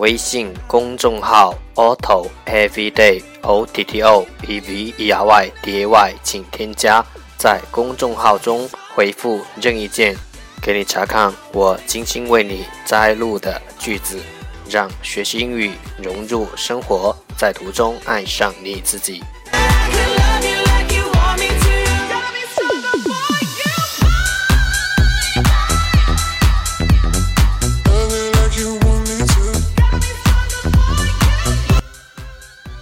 [0.00, 7.04] 微信公众号 Otto Everyday O T T O E V E R Y D A Y，请添加，
[7.36, 10.16] 在公众号中回复任意键，
[10.62, 14.18] 给你查看我精心为你摘录的句子，
[14.70, 19.22] 让学习英语融入生活，在途中爱上你自己。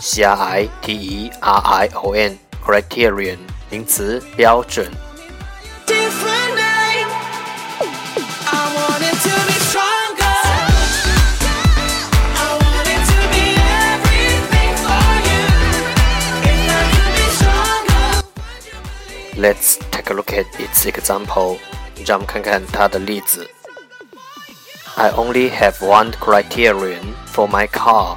[0.00, 3.38] C R I T E R I O N criterion
[3.70, 4.90] 名词标准。
[19.38, 21.58] Let's take a look at its example.
[22.06, 23.48] 让我们看看它的例子。
[24.96, 28.16] I only have one criterion for my car.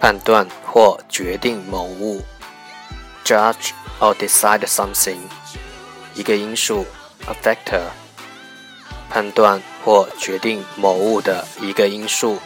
[0.00, 2.22] 判断或决定某物，
[3.24, 5.18] judge or decide something，
[6.14, 6.86] 一个因素，
[7.26, 7.82] a factor，
[9.08, 12.38] 判断或决定某物的一个因素。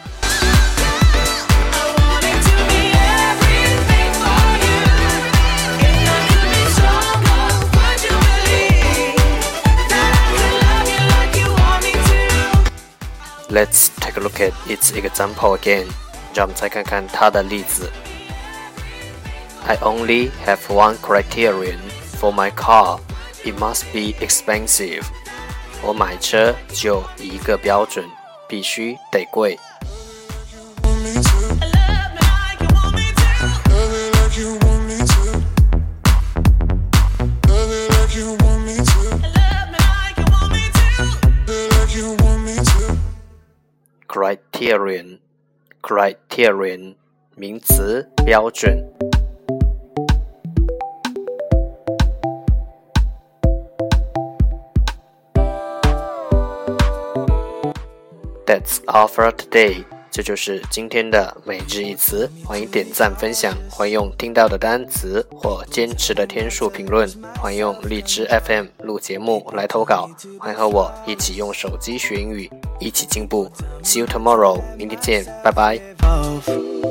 [13.49, 15.87] Let's take a look at its example again.
[16.33, 17.91] 让我们再看看它的例子。
[19.65, 21.79] I only have one criterion
[22.19, 22.99] for my car.
[23.43, 25.03] It must be expensive.
[25.81, 28.05] 我买车就一个标准，
[28.47, 29.59] 必须得贵。
[44.07, 45.19] Criterion
[45.82, 46.94] criterion
[47.34, 48.88] 名词标准。
[58.46, 59.84] That's all for today.
[60.10, 67.08] 这就是今天的每日一词，欢迎点赞分享，欢迎用听到的单词或坚持的天数评论，
[67.40, 73.49] 欢迎用荔枝 FM 录节目来投稿，欢迎和我一起用手机学英语，一起进步。
[73.83, 76.90] See you tomorrow，明天见，拜拜。